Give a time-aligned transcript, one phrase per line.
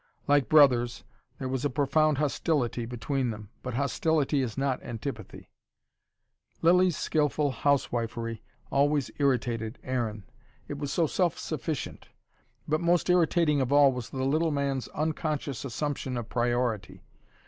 [0.27, 1.03] Like brothers,
[1.37, 3.49] there was a profound hostility between them.
[3.61, 5.51] But hostility is not antipathy.
[6.63, 8.41] Lilly's skilful housewifery
[8.71, 10.23] always irritated Aaron:
[10.67, 12.09] it was so self sufficient.
[12.67, 17.03] But most irritating of all was the little man's unconscious assumption of priority.